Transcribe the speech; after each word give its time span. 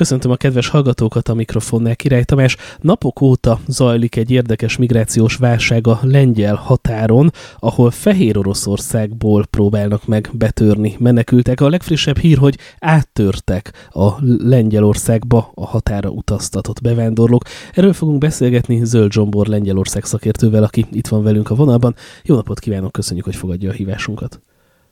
Köszöntöm 0.00 0.30
a 0.30 0.36
kedves 0.36 0.68
hallgatókat 0.68 1.28
a 1.28 1.34
mikrofonnál, 1.34 1.96
Király 1.96 2.24
Tamás. 2.24 2.56
Napok 2.80 3.20
óta 3.20 3.60
zajlik 3.66 4.16
egy 4.16 4.30
érdekes 4.30 4.76
migrációs 4.76 5.36
válság 5.36 5.86
a 5.86 5.98
lengyel 6.02 6.54
határon, 6.54 7.30
ahol 7.58 7.90
Fehér 7.90 8.38
Oroszországból 8.38 9.46
próbálnak 9.46 10.06
meg 10.06 10.30
betörni 10.32 10.96
menekültek. 10.98 11.60
A 11.60 11.68
legfrissebb 11.68 12.18
hír, 12.18 12.38
hogy 12.38 12.58
áttörtek 12.78 13.72
a 13.90 14.08
Lengyelországba 14.38 15.50
a 15.54 15.66
határa 15.66 16.08
utaztatott 16.08 16.80
bevándorlók. 16.80 17.42
Erről 17.74 17.92
fogunk 17.92 18.18
beszélgetni 18.18 18.84
Zöld 18.84 19.12
Zsombor 19.12 19.46
Lengyelország 19.46 20.04
szakértővel, 20.04 20.62
aki 20.62 20.86
itt 20.92 21.08
van 21.08 21.22
velünk 21.22 21.50
a 21.50 21.54
vonalban. 21.54 21.94
Jó 22.22 22.34
napot 22.34 22.58
kívánok, 22.58 22.92
köszönjük, 22.92 23.24
hogy 23.24 23.36
fogadja 23.36 23.70
a 23.70 23.72
hívásunkat. 23.72 24.40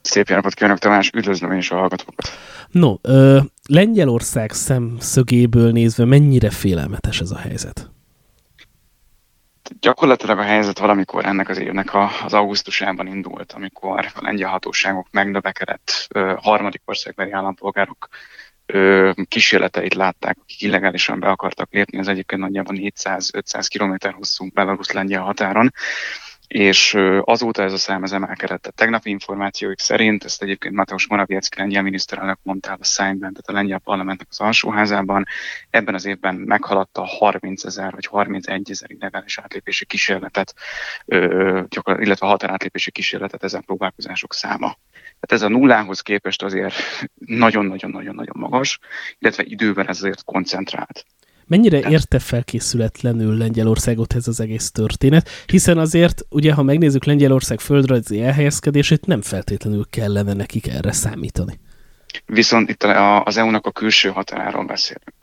Szép 0.01 0.29
napot 0.29 0.53
kívánok, 0.53 0.77
Tamás, 0.77 1.11
üdvözlöm 1.13 1.51
én 1.51 1.57
is 1.57 1.71
a 1.71 1.75
hallgatókat. 1.75 2.29
No, 2.71 2.95
ö, 3.01 3.39
Lengyelország 3.67 4.51
szemszögéből 4.51 5.71
nézve 5.71 6.05
mennyire 6.05 6.49
félelmetes 6.49 7.19
ez 7.19 7.31
a 7.31 7.37
helyzet? 7.37 7.89
Gyakorlatilag 9.79 10.39
a 10.39 10.43
helyzet 10.43 10.79
valamikor 10.79 11.25
ennek 11.25 11.49
az 11.49 11.57
évnek 11.57 11.93
a, 11.93 12.09
az 12.23 12.33
augusztusában 12.33 13.07
indult, 13.07 13.51
amikor 13.51 14.11
a 14.15 14.21
lengyel 14.21 14.49
hatóságok 14.49 15.07
megnövekedett 15.11 16.07
ö, 16.09 16.33
harmadik 16.41 16.81
országbeli 16.85 17.31
állampolgárok 17.31 18.07
ö, 18.65 19.11
kísérleteit 19.27 19.93
látták, 19.93 20.37
akik 20.41 20.61
illegálisan 20.61 21.19
be 21.19 21.27
akartak 21.27 21.71
lépni, 21.71 21.99
az 21.99 22.07
egyébként 22.07 22.41
nagyjából 22.41 22.75
400-500 22.77 23.67
km 23.73 24.15
hosszú 24.15 24.47
Belarus-lengyel 24.53 25.21
határon, 25.21 25.73
és 26.49 26.97
azóta 27.21 27.63
ez 27.63 27.73
a 27.73 27.77
szám 27.77 28.03
az 28.03 28.13
emelkedett. 28.13 28.67
A 28.67 28.71
tegnapi 28.71 29.09
információik 29.09 29.79
szerint, 29.79 30.23
ezt 30.23 30.41
egyébként 30.41 30.75
Mateusz 30.75 31.07
Morawiecki 31.07 31.59
lengyel 31.59 31.81
miniszterelnök 31.81 32.39
mondta 32.43 32.71
a 32.71 32.77
Szájnben, 32.81 33.33
tehát 33.33 33.49
a 33.49 33.53
lengyel 33.53 33.79
parlamentnek 33.79 34.27
az 34.29 34.39
alsóházában, 34.39 35.25
ebben 35.69 35.93
az 35.93 36.05
évben 36.05 36.35
meghaladta 36.35 37.05
30 37.05 37.63
ezer 37.63 37.93
vagy 37.93 38.05
31 38.05 38.71
ezer 38.71 38.91
illegális 38.91 39.37
átlépési 39.37 39.85
kísérletet, 39.85 40.53
illetve 41.85 42.27
határátlépési 42.27 42.91
kísérletet 42.91 43.43
ezen 43.43 43.63
próbálkozások 43.65 44.33
száma. 44.33 44.77
Tehát 45.19 45.31
ez 45.31 45.41
a 45.41 45.49
nullához 45.49 46.01
képest 46.01 46.43
azért 46.43 46.75
nagyon-nagyon-nagyon-nagyon 47.45 48.35
magas, 48.37 48.79
illetve 49.19 49.43
időben 49.43 49.87
ez 49.87 49.97
azért 49.97 50.23
koncentrált. 50.23 51.05
Mennyire 51.49 51.89
érte 51.89 52.19
felkészületlenül 52.19 53.37
Lengyelországot 53.37 54.13
ez 54.13 54.27
az 54.27 54.39
egész 54.39 54.71
történet? 54.71 55.29
Hiszen 55.45 55.77
azért, 55.77 56.21
ugye, 56.29 56.53
ha 56.53 56.63
megnézzük 56.63 57.05
Lengyelország 57.05 57.59
földrajzi 57.59 58.21
elhelyezkedését, 58.21 59.05
nem 59.05 59.21
feltétlenül 59.21 59.85
kellene 59.89 60.33
nekik 60.33 60.67
erre 60.67 60.91
számítani. 60.91 61.59
Viszont 62.25 62.69
itt 62.69 62.83
az 63.23 63.37
EU-nak 63.37 63.65
a 63.65 63.71
külső 63.71 64.09
határáról 64.09 64.65
beszélünk. 64.65 65.13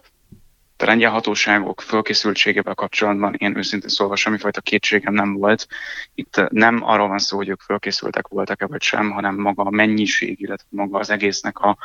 A 0.77 0.85
lengyel 0.85 1.11
hatóságok 1.11 1.81
fölkészültségével 1.81 2.75
kapcsolatban 2.75 3.35
én 3.39 3.57
őszintén 3.57 3.89
szólva 3.89 4.17
semmifajta 4.17 4.61
kétségem 4.61 5.15
nem 5.15 5.33
volt. 5.33 5.67
Itt 6.15 6.47
nem 6.49 6.83
arról 6.83 7.09
van 7.09 7.19
szó, 7.19 7.37
hogy 7.37 7.49
ők 7.49 7.61
fölkészültek 7.61 8.29
voltak-e 8.29 8.67
vagy 8.67 8.83
sem, 8.83 9.11
hanem 9.11 9.35
maga 9.35 9.63
a 9.63 9.71
mennyiség, 9.71 10.41
illetve 10.41 10.67
maga 10.71 10.99
az 10.99 11.11
egésznek 11.11 11.59
a, 11.59 11.79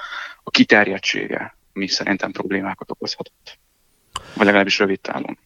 a 0.44 0.50
kiterjedtsége, 0.50 1.58
mi 1.74 1.88
szerintem 1.88 2.32
problémákat 2.32 2.92
okozhatott 2.92 3.60
vagy 4.34 4.46
legalábbis 4.46 4.80
rövid 4.80 5.00
távon. 5.00 5.38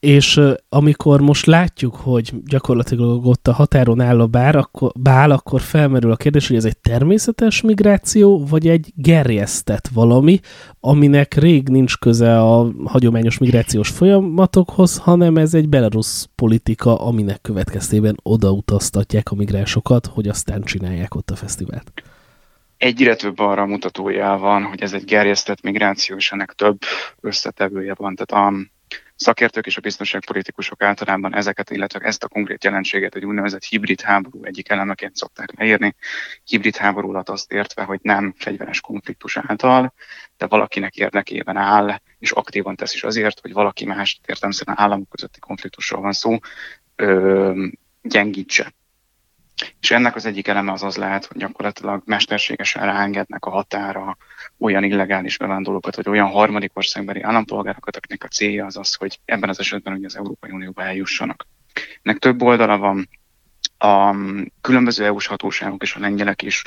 És 0.00 0.40
amikor 0.68 1.20
most 1.20 1.46
látjuk, 1.46 1.96
hogy 1.96 2.32
gyakorlatilag 2.44 3.26
ott 3.26 3.48
a 3.48 3.52
határon 3.52 4.00
áll 4.00 4.20
a 4.20 4.26
bár, 4.26 4.56
akkor, 4.56 4.92
bál, 4.98 5.30
akkor 5.30 5.60
felmerül 5.60 6.10
a 6.10 6.16
kérdés, 6.16 6.48
hogy 6.48 6.56
ez 6.56 6.64
egy 6.64 6.78
természetes 6.78 7.60
migráció, 7.60 8.46
vagy 8.46 8.68
egy 8.68 8.92
gerjesztett 8.94 9.88
valami, 9.88 10.40
aminek 10.80 11.34
rég 11.34 11.68
nincs 11.68 11.98
köze 11.98 12.40
a 12.40 12.72
hagyományos 12.84 13.38
migrációs 13.38 13.88
folyamatokhoz, 13.88 14.98
hanem 14.98 15.36
ez 15.36 15.54
egy 15.54 15.68
belarusz 15.68 16.28
politika, 16.34 17.00
aminek 17.00 17.40
következtében 17.40 18.16
odautaztatják 18.22 19.30
a 19.30 19.34
migránsokat, 19.34 20.06
hogy 20.06 20.28
aztán 20.28 20.62
csinálják 20.62 21.14
ott 21.14 21.30
a 21.30 21.36
fesztivált 21.36 21.92
egyre 22.80 23.14
több 23.14 23.38
arra 23.38 23.66
mutatója 23.66 24.36
van, 24.36 24.64
hogy 24.64 24.82
ez 24.82 24.92
egy 24.92 25.04
gerjesztett 25.04 25.60
migráció, 25.60 26.16
és 26.16 26.32
ennek 26.32 26.52
több 26.52 26.78
összetevője 27.20 27.94
van. 27.94 28.14
Tehát 28.14 28.46
a 28.46 28.56
szakértők 29.16 29.66
és 29.66 29.76
a 29.76 29.80
biztonságpolitikusok 29.80 30.82
általában 30.82 31.34
ezeket, 31.34 31.70
illetve 31.70 31.98
ezt 31.98 32.24
a 32.24 32.28
konkrét 32.28 32.64
jelenséget 32.64 33.14
egy 33.14 33.24
úgynevezett 33.24 33.64
hibrid 33.64 34.00
háború 34.00 34.44
egyik 34.44 34.68
elemeként 34.68 35.16
szokták 35.16 35.58
leírni. 35.58 35.94
Hibrid 36.44 36.76
háború 36.76 37.10
alatt 37.10 37.28
azt 37.28 37.52
értve, 37.52 37.82
hogy 37.82 37.98
nem 38.02 38.34
fegyveres 38.36 38.80
konfliktus 38.80 39.36
által, 39.36 39.92
de 40.36 40.46
valakinek 40.46 40.96
érdekében 40.96 41.56
áll, 41.56 42.00
és 42.18 42.30
aktívan 42.30 42.76
tesz 42.76 42.94
is 42.94 43.02
azért, 43.02 43.40
hogy 43.40 43.52
valaki 43.52 43.84
más, 43.84 44.20
értelmszerűen 44.26 44.80
államok 44.80 45.08
közötti 45.08 45.38
konfliktusról 45.38 46.00
van 46.00 46.12
szó, 46.12 46.36
ö, 46.96 47.66
gyengítse 48.02 48.72
és 49.80 49.90
ennek 49.90 50.16
az 50.16 50.26
egyik 50.26 50.48
eleme 50.48 50.72
az 50.72 50.82
az 50.82 50.96
lehet, 50.96 51.24
hogy 51.24 51.36
gyakorlatilag 51.36 52.02
mesterségesen 52.04 52.84
ráengednek 52.84 53.44
a 53.44 53.50
határa 53.50 54.16
olyan 54.58 54.84
illegális 54.84 55.38
bevándorlókat, 55.38 55.96
vagy 55.96 56.08
olyan 56.08 56.28
harmadik 56.28 56.76
országbeli 56.76 57.22
állampolgárokat, 57.22 57.96
akiknek 57.96 58.24
a 58.24 58.28
célja 58.28 58.66
az 58.66 58.76
az, 58.76 58.94
hogy 58.94 59.18
ebben 59.24 59.48
az 59.48 59.58
esetben 59.58 59.92
hogy 59.92 60.04
az 60.04 60.16
Európai 60.16 60.50
Unióba 60.50 60.82
eljussanak. 60.82 61.46
Ennek 62.02 62.18
több 62.18 62.42
oldala 62.42 62.78
van, 62.78 63.08
a 63.82 64.14
különböző 64.60 65.04
EU-s 65.04 65.26
hatóságok 65.26 65.82
és 65.82 65.94
a 65.94 66.00
lengyelek 66.00 66.42
is 66.42 66.64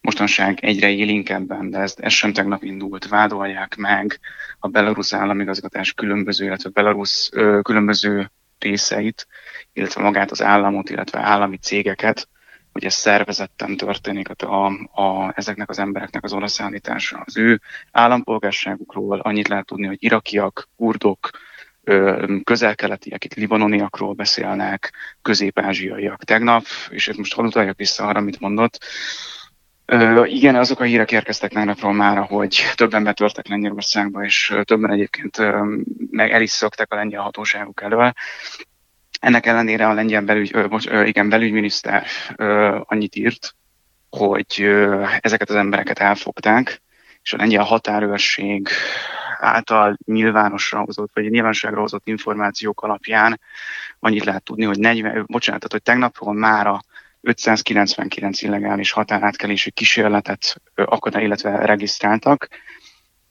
mostanság 0.00 0.58
egyre 0.60 0.90
élinkebben, 0.90 1.70
de 1.70 1.78
ez, 1.78 1.94
ez 1.96 2.12
sem 2.12 2.32
tegnap 2.32 2.62
indult, 2.62 3.08
vádolják 3.08 3.76
meg 3.76 4.20
a 4.58 4.68
belarusz 4.68 5.12
államigazgatás 5.12 5.92
különböző, 5.92 6.44
illetve 6.44 6.70
belarusz 6.70 7.28
különböző 7.62 8.30
részeit, 8.58 9.26
illetve 9.72 10.02
magát 10.02 10.30
az 10.30 10.42
államot, 10.42 10.90
illetve 10.90 11.20
állami 11.20 11.56
cégeket 11.56 12.28
hogy 12.76 12.84
ez 12.84 12.94
szervezetten 12.94 13.76
történik 13.76 14.28
a, 14.42 14.66
a, 15.02 15.32
ezeknek 15.34 15.70
az 15.70 15.78
embereknek 15.78 16.24
az 16.24 16.32
orosz 16.32 16.60
állítása. 16.60 17.22
Az 17.24 17.36
ő 17.36 17.60
állampolgárságukról 17.90 19.20
annyit 19.20 19.48
lehet 19.48 19.66
tudni, 19.66 19.86
hogy 19.86 19.96
irakiak, 19.98 20.68
kurdok, 20.76 21.30
közel-keletiek, 22.44 23.24
itt 23.24 23.34
libanoniakról 23.34 24.12
beszélnek, 24.12 24.92
közép-ázsiaiak. 25.22 26.24
Tegnap, 26.24 26.64
és 26.88 27.12
most 27.16 27.34
hadd 27.34 27.44
utaljak 27.44 27.76
vissza 27.76 28.06
arra, 28.06 28.18
amit 28.18 28.40
mondott, 28.40 28.84
Ö, 29.88 30.24
igen, 30.24 30.56
azok 30.56 30.80
a 30.80 30.84
hírek 30.84 31.12
érkeztek 31.12 31.52
tegnapról 31.52 31.92
már, 31.92 32.18
hogy 32.18 32.62
többen 32.74 33.04
betörtek 33.04 33.48
Lengyelországba, 33.48 34.24
és 34.24 34.54
többen 34.64 34.90
egyébként 34.90 35.36
meg 36.10 36.30
el 36.30 36.42
is 36.42 36.50
szoktak 36.50 36.92
a 36.92 36.96
lengyel 36.96 37.22
hatóságuk 37.22 37.82
elől. 37.82 38.12
Ennek 39.26 39.46
ellenére 39.46 39.88
a 39.88 39.92
lengyel 39.92 40.22
belügy, 40.22 40.50
ö, 40.54 40.66
most, 40.66 40.88
ö, 40.88 41.04
igen, 41.04 41.28
belügyminiszter 41.28 42.06
ö, 42.36 42.78
annyit 42.84 43.16
írt, 43.16 43.54
hogy 44.10 44.54
ö, 44.58 45.04
ezeket 45.20 45.50
az 45.50 45.56
embereket 45.56 45.98
elfogták, 45.98 46.82
és 47.22 47.32
a 47.32 47.36
lengyel 47.36 47.64
határőrség 47.64 48.68
által 49.38 49.96
nyilvánosra 50.04 50.80
hozott, 50.80 51.10
vagy 51.14 51.30
nyilvánosságra 51.30 51.80
hozott 51.80 52.06
információk 52.06 52.80
alapján 52.80 53.40
annyit 53.98 54.24
lehet 54.24 54.42
tudni, 54.42 54.64
hogy 54.64 54.78
40, 54.78 55.24
bocsánat, 55.26 55.60
tehát, 55.60 55.72
hogy 55.72 55.82
tegnapról 55.82 56.44
a 56.44 56.82
599 57.20 58.42
illegális 58.42 58.90
határátkelési 58.90 59.70
kísérletet 59.70 60.60
akadály, 60.74 61.24
illetve 61.24 61.64
regisztráltak, 61.64 62.48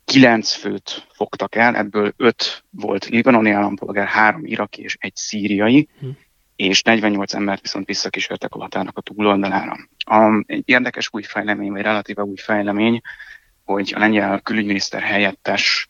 kilenc 0.06 0.52
főt 0.52 1.08
fogtak 1.14 1.56
el, 1.56 1.76
ebből 1.76 2.14
öt 2.18 2.64
volt 2.70 3.06
libanoni 3.06 3.50
állampolgár, 3.50 4.08
három 4.08 4.46
iraki 4.46 4.82
és 4.82 4.98
egy 5.00 5.16
szíriai, 5.16 5.90
hm. 6.00 6.10
és 6.56 6.82
48 6.82 7.34
embert 7.34 7.62
viszont 7.62 7.86
visszakísértek 7.86 8.54
a 8.54 8.60
határnak 8.60 8.98
a 8.98 9.02
túloldalára. 9.02 9.78
A, 9.98 10.44
egy 10.46 10.64
érdekes 10.66 11.10
új 11.12 11.24
fejlemény, 11.24 11.72
vagy 11.72 11.82
relatíve 11.82 12.24
új 12.24 12.38
fejlemény, 12.38 13.02
hogy 13.64 13.94
a 13.96 14.00
lengyel 14.00 14.40
külügyminiszter 14.40 15.02
helyettes 15.02 15.88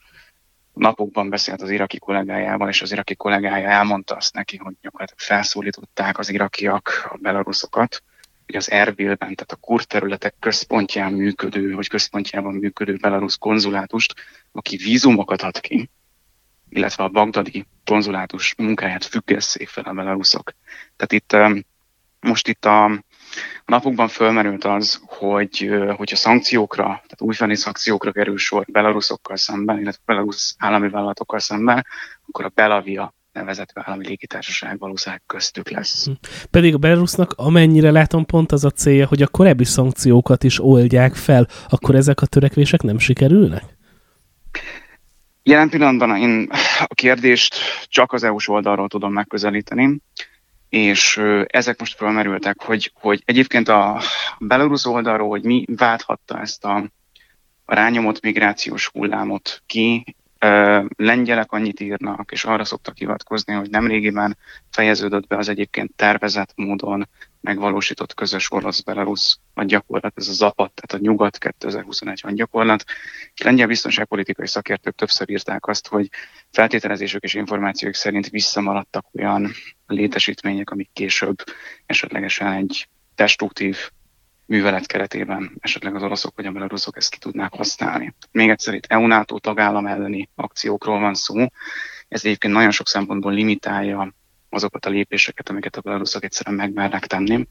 napokban 0.74 1.30
beszélt 1.30 1.62
az 1.62 1.70
iraki 1.70 1.98
kollégájával, 1.98 2.70
és 2.70 2.82
az 2.82 2.92
iraki 2.92 3.16
kollégája 3.16 3.70
elmondta 3.70 4.16
azt 4.16 4.34
neki, 4.34 4.58
hogy 4.58 4.74
gyakorlatilag 4.82 5.22
felszólították 5.22 6.20
az 6.20 6.30
irakiak 6.30 7.08
a 7.10 7.18
belaruszokat, 7.18 8.04
hogy 8.46 8.56
az 8.56 8.72
Erbilben, 8.72 9.18
tehát 9.18 9.52
a 9.52 9.56
kurd 9.56 9.88
területek 9.88 10.36
központján 10.40 11.14
működő, 11.14 11.76
vagy 11.76 11.88
központjában 11.88 12.54
működő 12.54 12.96
belarusz 12.96 13.36
konzulátust, 13.36 14.14
aki 14.52 14.78
vízumokat 14.78 15.42
ad 15.42 15.60
ki, 15.60 15.90
illetve 16.70 17.04
a 17.04 17.10
bagdadi 17.10 17.66
konzulátus 17.86 18.56
munkáját 18.58 19.06
függesszék 19.06 19.68
fel 19.68 19.84
a 19.84 19.94
belaruszok. 19.94 20.54
Tehát 20.96 21.12
itt 21.12 21.62
most 22.20 22.48
itt 22.48 22.66
a, 22.66 22.84
a 22.86 23.02
napokban 23.66 24.08
fölmerült 24.08 24.64
az, 24.64 25.02
hogy 25.06 25.72
hogyha 25.96 26.16
szankciókra, 26.16 26.84
tehát 26.84 27.22
újfeni 27.22 27.56
szankciókra 27.56 28.12
kerül 28.12 28.38
sor 28.38 28.66
belaruszokkal 28.72 29.36
szemben, 29.36 29.80
illetve 29.80 30.02
belarusz 30.06 30.56
állami 30.58 30.90
vállalatokkal 30.90 31.40
szemben, 31.40 31.86
akkor 32.28 32.46
a 32.46 32.52
Belavia 32.56 33.14
nevezető 33.36 33.82
állami 33.84 34.08
légitársaság 34.08 34.80
valószínűleg 34.80 35.24
köztük 35.26 35.70
lesz. 35.70 36.06
Hm. 36.06 36.12
Pedig 36.52 36.74
a 36.74 36.78
Belarusnak 36.78 37.34
amennyire 37.36 37.92
látom 37.92 38.26
pont 38.26 38.52
az 38.52 38.64
a 38.64 38.70
célja, 38.70 39.08
hogy 39.08 39.22
a 39.22 39.28
korábbi 39.28 39.64
szankciókat 39.64 40.44
is 40.44 40.64
oldják 40.64 41.16
fel, 41.16 41.48
akkor 41.70 41.96
ezek 41.96 42.22
a 42.22 42.26
törekvések 42.26 42.82
nem 42.82 43.00
sikerülnek? 43.00 43.64
Jelen 45.44 45.70
pillanatban 45.70 46.18
én 46.18 46.48
a 46.88 46.94
kérdést 46.94 47.56
csak 47.88 48.14
az 48.14 48.24
EU-s 48.24 48.48
oldalról 48.48 48.88
tudom 48.88 49.14
megközelíteni, 49.14 50.02
és 50.70 51.22
ezek 51.48 51.80
most 51.80 51.96
felmerültek, 51.96 52.62
hogy, 52.62 52.92
hogy 52.94 53.22
egyébként 53.26 53.68
a 53.68 54.02
Belarus 54.40 54.86
oldalról, 54.86 55.30
hogy 55.30 55.44
mi 55.44 55.66
válthatta 55.76 56.40
ezt 56.40 56.66
a, 56.66 56.76
a 57.66 57.74
rányomott 57.76 58.22
migrációs 58.22 58.88
hullámot 58.88 59.64
ki, 59.66 60.16
lengyelek 60.96 61.52
annyit 61.52 61.80
írnak, 61.80 62.32
és 62.32 62.44
arra 62.44 62.66
szoktak 62.66 62.98
hivatkozni, 62.98 63.54
hogy 63.54 63.70
nemrégiben 63.70 64.38
fejeződött 64.72 65.28
be 65.28 65.38
az 65.38 65.50
egyébként 65.50 65.92
tervezett 65.96 66.52
módon 66.56 67.08
megvalósított 67.42 68.14
közös 68.14 68.52
orosz-belarusz 68.52 69.40
gyakorlat, 69.56 70.14
ez 70.16 70.28
a 70.28 70.34
ZAPAT, 70.34 70.72
tehát 70.74 71.04
a 71.04 71.08
Nyugat 71.08 71.38
2021 71.38 72.34
gyakorlat. 72.34 72.84
És 73.34 73.42
lengyel 73.42 73.68
biztonságpolitikai 73.68 74.48
szakértők 74.48 74.96
többször 74.96 75.30
írták 75.30 75.68
azt, 75.68 75.88
hogy 75.88 76.10
feltételezésük 76.52 77.24
és 77.24 77.34
információk 77.34 77.94
szerint 77.94 78.30
visszamaradtak 78.30 79.06
olyan 79.14 79.52
létesítmények, 79.88 80.70
amik 80.70 80.90
később 80.94 81.44
esetlegesen 81.86 82.52
egy 82.52 82.88
destruktív 83.16 83.78
művelet 84.46 84.86
keretében 84.86 85.52
esetleg 85.60 85.96
az 85.96 86.04
oroszok 86.04 86.36
vagy 86.36 86.46
a 86.46 86.52
belaruszok 86.52 86.98
ezt 86.98 87.10
ki 87.10 87.18
tudnák 87.18 87.54
használni. 87.54 88.14
Még 88.32 88.50
egyszer 88.50 88.74
itt 88.74 88.86
EU-NATO 88.86 89.40
tagállam 89.40 89.86
elleni 89.86 90.30
akciókról 90.36 91.00
van 91.00 91.14
szó. 91.14 91.46
Ez 92.08 92.26
egyébként 92.26 92.54
nagyon 92.54 92.72
sok 92.72 92.88
szempontból 92.88 93.34
limitálja 93.34 94.14
azokat 94.50 94.86
a 94.86 94.90
lépéseket, 94.90 95.50
amiket 95.50 95.76
a 95.76 95.82
belaruszok 95.82 96.24
egyszerűen 96.24 96.56
megmernek 96.56 97.06
tenni. 97.08 97.48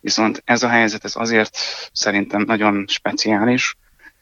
Viszont 0.00 0.42
ez 0.44 0.62
a 0.62 0.68
helyzet 0.68 1.04
ez 1.04 1.16
azért 1.16 1.56
szerintem 1.92 2.42
nagyon 2.42 2.84
speciális, 2.86 3.76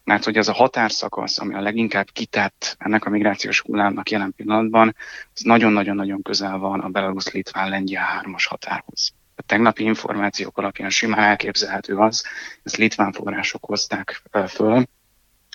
mert 0.04 0.24
hogy 0.24 0.36
az 0.36 0.48
a 0.48 0.52
határszakasz, 0.52 1.38
ami 1.38 1.54
a 1.54 1.60
leginkább 1.60 2.10
kitett 2.12 2.76
ennek 2.78 3.04
a 3.04 3.10
migrációs 3.10 3.60
hullámnak 3.60 4.10
jelen 4.10 4.32
pillanatban, 4.36 4.94
az 5.34 5.42
nagyon-nagyon-nagyon 5.42 6.22
közel 6.22 6.58
van 6.58 6.80
a 6.80 6.88
belarusz-litván-lengyel 6.88 8.04
hármas 8.04 8.46
határhoz. 8.46 9.12
A 9.34 9.42
tegnapi 9.46 9.84
információk 9.84 10.58
alapján 10.58 10.90
simán 10.90 11.18
elképzelhető 11.18 11.96
az, 11.96 12.24
ezt 12.62 12.76
litván 12.76 13.12
források 13.12 13.64
hozták 13.64 14.22
föl, 14.48 14.74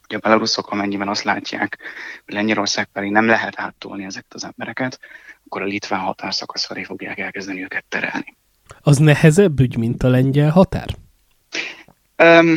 hogy 0.08 0.16
a 0.16 0.20
belaruszok 0.20 0.72
amennyiben 0.72 1.08
azt 1.08 1.24
látják, 1.24 1.78
hogy 2.26 2.34
Lengyelország 2.34 2.86
pedig 2.94 3.12
nem 3.12 3.26
lehet 3.26 3.60
áttolni 3.60 4.04
ezeket 4.04 4.34
az 4.34 4.44
embereket, 4.44 5.00
akkor 5.46 5.62
a 5.62 5.66
litván 5.66 6.00
határszakasz 6.00 6.66
felé 6.66 6.84
fogják 6.84 7.20
elkezdeni 7.20 7.64
őket 7.64 7.86
terelni. 7.90 8.36
Az 8.82 8.98
nehezebb 8.98 9.60
ügy, 9.60 9.78
mint 9.78 10.04
a 10.04 10.08
lengyel 10.08 10.50
határ? 10.50 10.88
Um, 12.18 12.56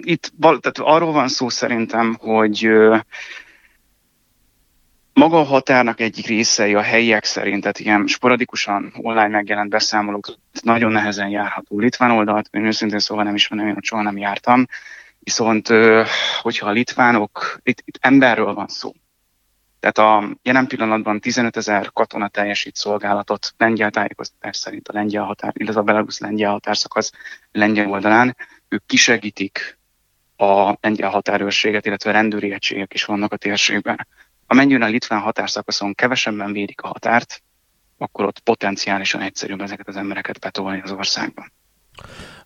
itt 0.00 0.32
tehát 0.38 0.78
arról 0.78 1.12
van 1.12 1.28
szó 1.28 1.48
szerintem, 1.48 2.14
hogy 2.14 2.68
maga 5.14 5.38
a 5.38 5.44
határnak 5.44 6.00
egyik 6.00 6.26
részei 6.26 6.74
a 6.74 6.80
helyiek 6.80 7.24
szerint, 7.24 7.60
tehát 7.60 7.78
ilyen 7.78 8.06
sporadikusan 8.06 8.92
online 8.96 9.28
megjelent 9.28 9.70
beszámolók 9.70 10.34
nagyon 10.62 10.92
nehezen 10.92 11.28
járható 11.28 11.78
litván 11.78 12.10
oldalt, 12.10 12.48
én 12.50 12.64
őszintén 12.64 12.98
szóval 12.98 13.24
nem 13.24 13.34
ismerem, 13.34 13.68
én 13.68 13.76
ott 13.76 13.84
soha 13.84 14.02
nem 14.02 14.16
jártam, 14.16 14.66
viszont 15.18 15.68
hogyha 16.40 16.66
a 16.66 16.72
litvánok, 16.72 17.60
itt, 17.62 17.82
itt 17.84 17.98
emberről 18.00 18.54
van 18.54 18.68
szó, 18.68 18.92
tehát 19.82 19.98
a 19.98 20.36
jelen 20.42 20.66
pillanatban 20.66 21.20
15 21.20 21.56
ezer 21.56 21.92
katona 21.92 22.28
teljesít 22.28 22.76
szolgálatot 22.76 23.54
lengyel 23.56 23.90
tájékoztatás 23.90 24.56
szerint 24.56 24.88
a 24.88 24.92
lengyel 24.92 25.22
határ, 25.24 25.52
illetve 25.56 25.80
a 25.80 25.84
belarusz 25.84 26.20
lengyel 26.20 26.50
határszakasz 26.50 27.12
lengyel 27.52 27.90
oldalán. 27.90 28.36
Ők 28.68 28.86
kisegítik 28.86 29.78
a 30.36 30.76
lengyel 30.80 31.10
határőrséget, 31.10 31.86
illetve 31.86 32.10
rendőri 32.10 32.52
egységek 32.52 32.94
is 32.94 33.04
vannak 33.04 33.32
a 33.32 33.36
térségben. 33.36 34.06
Amennyiben 34.52 34.88
a 34.88 34.90
litván 34.90 35.20
határszakaszon 35.20 35.94
kevesebben 35.94 36.52
védik 36.52 36.80
a 36.80 36.86
határt, 36.86 37.42
akkor 37.98 38.24
ott 38.24 38.38
potenciálisan 38.38 39.20
egyszerűbb 39.20 39.60
ezeket 39.60 39.88
az 39.88 39.96
embereket 39.96 40.38
betolni 40.38 40.80
az 40.84 40.90
országban. 40.90 41.52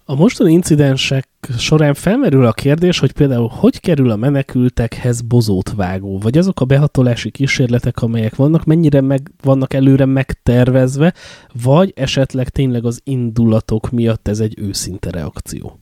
A 0.04 0.14
mostani 0.14 0.52
incidensek 0.52 1.28
során 1.58 1.94
felmerül 1.94 2.46
a 2.46 2.52
kérdés, 2.52 2.98
hogy 2.98 3.12
például 3.12 3.48
hogy 3.48 3.80
kerül 3.80 4.10
a 4.10 4.16
menekültekhez 4.16 5.20
bozót 5.20 5.72
vágó, 5.72 6.18
vagy 6.18 6.38
azok 6.38 6.60
a 6.60 6.64
behatolási 6.64 7.30
kísérletek, 7.30 8.02
amelyek 8.02 8.34
vannak, 8.34 8.64
mennyire 8.64 9.00
meg, 9.00 9.30
vannak 9.42 9.74
előre 9.74 10.04
megtervezve, 10.04 11.14
vagy 11.62 11.92
esetleg 11.96 12.48
tényleg 12.48 12.84
az 12.84 13.00
indulatok 13.04 13.90
miatt 13.90 14.28
ez 14.28 14.40
egy 14.40 14.58
őszinte 14.58 15.10
reakció? 15.10 15.80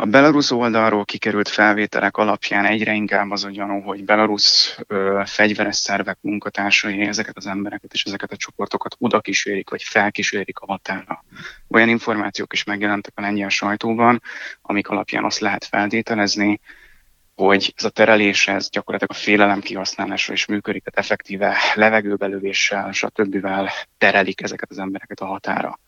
A 0.00 0.06
Belarus 0.06 0.50
oldalról 0.50 1.04
kikerült 1.04 1.48
felvételek 1.48 2.16
alapján 2.16 2.64
egyre 2.64 2.92
inkább 2.92 3.30
az 3.30 3.44
a 3.44 3.50
gyanú, 3.50 3.80
hogy 3.80 4.04
Belarus 4.04 4.76
ö, 4.86 5.22
fegyveres 5.26 5.76
szervek 5.76 6.18
munkatársai 6.20 7.00
ezeket 7.00 7.36
az 7.36 7.46
embereket 7.46 7.92
és 7.92 8.04
ezeket 8.04 8.32
a 8.32 8.36
csoportokat 8.36 8.96
oda 8.98 9.20
kísérik, 9.20 9.70
vagy 9.70 9.82
felkísérik 9.82 10.58
a 10.58 10.66
határa. 10.66 11.24
Olyan 11.68 11.88
információk 11.88 12.52
is 12.52 12.64
megjelentek 12.64 13.12
a 13.16 13.20
lengyel 13.20 13.48
sajtóban, 13.48 14.22
amik 14.62 14.88
alapján 14.88 15.24
azt 15.24 15.38
lehet 15.38 15.64
feltételezni, 15.64 16.60
hogy 17.34 17.72
ez 17.76 17.84
a 17.84 17.90
terelés, 17.90 18.48
ez 18.48 18.70
gyakorlatilag 18.70 19.14
a 19.16 19.22
félelem 19.24 19.60
kihasználásra 19.60 20.32
is 20.32 20.46
működik, 20.46 20.84
tehát 20.84 21.10
effektíve 21.10 21.56
levegőbelövéssel, 21.74 22.92
stb. 22.92 23.46
terelik 23.98 24.40
ezeket 24.42 24.70
az 24.70 24.78
embereket 24.78 25.20
a 25.20 25.26
határa. 25.26 25.78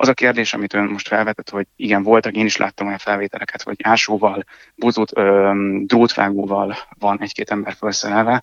Az 0.00 0.08
a 0.08 0.14
kérdés, 0.14 0.54
amit 0.54 0.74
ön 0.74 0.84
most 0.84 1.08
felvetett, 1.08 1.50
hogy 1.50 1.66
igen, 1.76 2.02
voltak, 2.02 2.34
én 2.34 2.44
is 2.44 2.56
láttam 2.56 2.86
olyan 2.86 2.98
felvételeket, 2.98 3.62
hogy 3.62 3.76
ásóval, 3.82 4.44
buzót, 4.74 5.16
ö, 5.16 5.52
drótvágóval 5.86 6.76
van 6.98 7.20
egy-két 7.20 7.50
ember 7.50 7.72
felszerelve. 7.72 8.42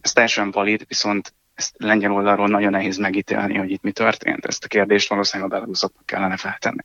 Ez 0.00 0.12
teljesen 0.12 0.50
valid, 0.50 0.84
viszont 0.88 1.34
ezt 1.54 1.74
lengyel 1.76 2.12
oldalról 2.12 2.48
nagyon 2.48 2.70
nehéz 2.70 2.96
megítélni, 2.96 3.56
hogy 3.56 3.70
itt 3.70 3.82
mi 3.82 3.92
történt. 3.92 4.46
Ezt 4.46 4.64
a 4.64 4.68
kérdést 4.68 5.08
valószínűleg 5.08 5.52
a 5.52 5.54
belaruszoknak 5.54 6.06
kellene 6.06 6.36
feltenni. 6.36 6.82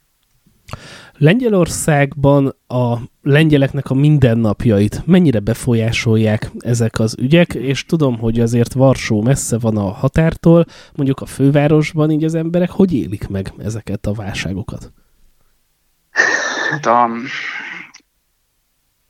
Lengyelországban 1.18 2.56
a 2.68 2.97
lengyeleknek 3.21 3.89
a 3.89 3.94
mindennapjait 3.94 5.01
mennyire 5.06 5.39
befolyásolják 5.39 6.51
ezek 6.59 7.00
az 7.00 7.15
ügyek, 7.19 7.53
és 7.53 7.85
tudom, 7.85 8.19
hogy 8.19 8.39
azért 8.39 8.73
Varsó 8.73 9.21
messze 9.21 9.57
van 9.57 9.77
a 9.77 9.91
határtól, 9.91 10.65
mondjuk 10.95 11.19
a 11.19 11.25
fővárosban 11.25 12.12
így 12.12 12.23
az 12.23 12.35
emberek 12.35 12.69
hogy 12.69 12.94
élik 12.94 13.27
meg 13.27 13.53
ezeket 13.57 14.06
a 14.06 14.13
válságokat? 14.13 14.91
Hát 16.71 16.85
a, 16.85 17.09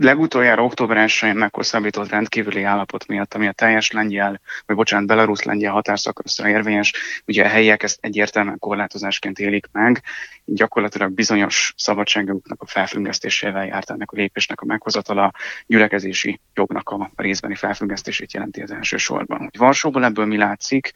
legutoljára 0.03 0.63
október 0.63 1.05
1-én 1.07 1.35
meghosszabbított 1.35 2.09
rendkívüli 2.09 2.63
állapot 2.63 3.07
miatt, 3.07 3.33
ami 3.33 3.47
a 3.47 3.51
teljes 3.51 3.91
lengyel, 3.91 4.41
vagy 4.65 4.75
bocsánat, 4.75 5.07
belarusz 5.07 5.43
lengyel 5.43 5.71
határszakaszra 5.71 6.49
érvényes, 6.49 6.93
ugye 7.25 7.45
a 7.45 7.47
helyiek 7.47 7.83
ezt 7.83 7.97
egyértelműen 8.01 8.59
korlátozásként 8.59 9.39
élik 9.39 9.67
meg, 9.71 10.01
gyakorlatilag 10.45 11.11
bizonyos 11.11 11.73
szabadságoknak 11.77 12.61
a 12.61 12.67
felfüggesztésével 12.67 13.65
járt 13.65 13.89
ennek 13.89 14.11
a 14.11 14.15
lépésnek 14.15 14.61
a 14.61 14.65
meghozatala, 14.65 15.31
gyülekezési 15.65 16.39
jognak 16.53 16.89
a 16.89 17.11
részbeni 17.15 17.55
felfüggesztését 17.55 18.33
jelenti 18.33 18.61
az 18.61 18.71
elsősorban. 18.71 19.39
Hogy 19.39 19.57
Varsóból 19.57 20.05
ebből 20.05 20.25
mi 20.25 20.37
látszik? 20.37 20.91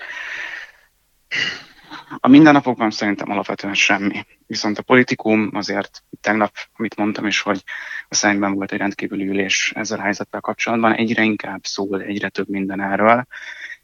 A 2.17 2.27
mindennapokban 2.27 2.91
szerintem 2.91 3.31
alapvetően 3.31 3.73
semmi. 3.73 4.25
Viszont 4.47 4.77
a 4.77 4.83
politikum 4.83 5.49
azért 5.53 6.03
tegnap, 6.21 6.53
amit 6.75 6.95
mondtam 6.95 7.25
is, 7.25 7.41
hogy 7.41 7.63
a 8.07 8.15
szemben 8.15 8.53
volt 8.53 8.71
egy 8.71 8.79
rendkívüli 8.79 9.27
ülés 9.27 9.71
ezzel 9.75 9.99
a 9.99 10.01
helyzettel 10.01 10.41
kapcsolatban, 10.41 10.93
egyre 10.93 11.23
inkább 11.23 11.63
szól 11.63 12.01
egyre 12.01 12.29
több 12.29 12.49
minden 12.49 12.81
erről. 12.81 13.27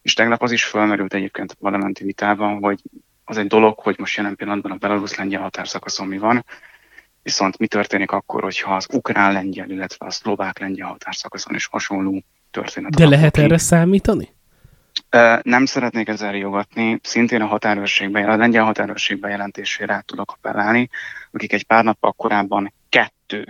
És 0.02 0.14
tegnap 0.14 0.42
az 0.42 0.52
is 0.52 0.64
felmerült 0.64 1.14
egyébként 1.14 1.52
a 1.52 1.56
parlamenti 1.60 2.04
vitában, 2.04 2.60
hogy 2.62 2.82
az 3.24 3.38
egy 3.38 3.48
dolog, 3.48 3.80
hogy 3.80 3.96
most 4.00 4.18
jelen 4.18 4.36
pillanatban 4.36 4.72
a 4.72 4.76
belarusz-lengyel 4.76 5.42
határszakaszon 5.42 6.08
mi 6.08 6.18
van, 6.18 6.46
viszont 7.24 7.58
mi 7.58 7.68
történik 7.68 8.12
akkor, 8.12 8.44
hogyha 8.44 8.76
az 8.76 8.88
ukrán-lengyel, 8.94 9.70
illetve 9.70 10.06
a 10.06 10.12
szlovák-lengyel 10.12 10.88
határszakaszon 10.88 11.56
is 11.56 11.66
hasonló 11.66 12.24
történet. 12.52 12.96
De 12.96 13.08
lehet 13.08 13.34
ki. 13.34 13.42
erre 13.42 13.58
számítani? 13.58 14.30
Nem 15.42 15.66
szeretnék 15.66 16.08
ezzel 16.08 16.36
jogatni, 16.36 17.00
szintén 17.04 17.42
a 17.42 17.46
határőrségbe, 17.46 18.32
a 18.32 18.36
lengyel 18.36 18.64
határőrség 18.64 19.20
bejelentésére 19.20 19.94
át 19.94 20.06
tudok 20.06 20.32
appellálni, 20.32 20.90
akik 21.32 21.54
egy 21.54 21.64
pár 21.64 21.84
nappal 21.84 22.12
korábban 22.12 22.74
kettő, 22.90 23.44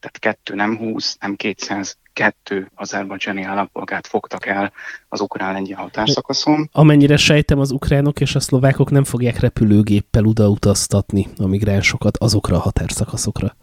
tehát 0.00 0.18
kettő, 0.18 0.54
nem 0.54 0.76
20, 0.76 1.16
nem 1.20 1.36
200, 1.36 1.98
kettő 2.12 2.70
azerbajdzsáni 2.74 3.42
állampolgárt 3.42 4.06
fogtak 4.06 4.46
el 4.46 4.72
az 5.08 5.20
ukrán-lengyel 5.20 5.78
határszakaszon. 5.78 6.68
Amennyire 6.72 7.16
sejtem, 7.16 7.58
az 7.58 7.70
ukránok 7.70 8.20
és 8.20 8.34
a 8.34 8.40
szlovákok 8.40 8.90
nem 8.90 9.04
fogják 9.04 9.40
repülőgéppel 9.40 10.26
odautaztatni 10.26 11.26
a 11.38 11.46
migránsokat 11.46 12.16
azokra 12.16 12.56
a 12.56 12.60
határszakaszokra. 12.60 13.56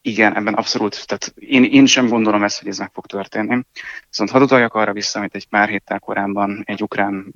Igen, 0.00 0.36
ebben 0.36 0.54
abszolút, 0.54 1.06
tehát 1.06 1.34
én, 1.38 1.64
én 1.64 1.86
sem 1.86 2.08
gondolom 2.08 2.42
ezt, 2.42 2.58
hogy 2.58 2.68
ez 2.68 2.78
meg 2.78 2.90
fog 2.92 3.06
történni. 3.06 3.62
Viszont 4.08 4.30
hadd 4.30 4.42
utaljak 4.42 4.74
arra 4.74 4.92
vissza, 4.92 5.18
amit 5.18 5.34
egy 5.34 5.48
pár 5.48 5.68
héttel 5.68 5.98
korábban 5.98 6.62
egy 6.64 6.82
ukrán 6.82 7.32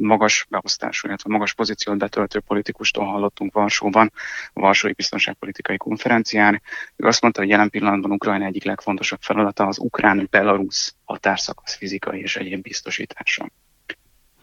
magas 0.00 0.46
beosztású, 0.48 1.06
illetve 1.06 1.32
magas 1.32 1.54
pozíciót 1.54 1.98
betöltő 1.98 2.40
politikustól 2.40 3.04
hallottunk 3.04 3.52
Varsóban, 3.52 4.12
a 4.52 4.60
Varsói 4.60 4.92
Biztonságpolitikai 4.92 5.76
Konferencián. 5.76 6.62
Ő 6.96 7.06
azt 7.06 7.22
mondta, 7.22 7.40
hogy 7.40 7.50
jelen 7.50 7.70
pillanatban 7.70 8.12
Ukrajna 8.12 8.44
egyik 8.44 8.64
legfontosabb 8.64 9.22
feladata 9.22 9.66
az 9.66 9.78
ukrán-belarusz 9.78 10.94
határszakasz 11.04 11.76
fizikai 11.76 12.20
és 12.20 12.36
egyéb 12.36 12.62
biztosítása. 12.62 13.50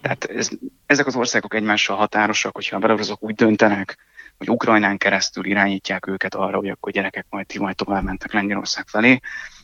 Tehát 0.02 0.25
ez, 0.25 0.50
ezek 0.86 1.08
az 1.08 1.16
országok 1.16 1.54
egymással 1.54 1.98
határosak, 1.98 2.56
hogyha 2.56 2.75
a 2.75 2.80
belarusok 2.80 3.24
úgy 3.24 3.36
döntenek, 3.36 3.98
hogy 4.45 4.53
Ukrajnán 4.53 4.97
keresztül 4.97 5.45
irányítják 5.45 6.07
őket 6.07 6.35
arra, 6.35 6.57
hogy 6.57 6.69
akkor 6.69 6.91
gyerekek 6.91 7.25
majd 7.29 7.45
ti 7.45 7.59
majd 7.59 7.75
tovább 7.75 8.03
mentek 8.03 8.33
Lengyelország 8.33 8.88
felé. 8.88 9.19